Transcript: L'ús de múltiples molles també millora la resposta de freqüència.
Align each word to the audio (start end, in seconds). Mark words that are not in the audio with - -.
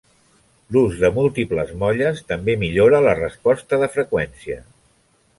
L'ús 0.75 0.93
de 1.01 1.09
múltiples 1.17 1.73
molles 1.83 2.23
també 2.31 2.55
millora 2.63 3.01
la 3.07 3.13
resposta 3.19 3.79
de 3.83 3.91
freqüència. 3.99 4.57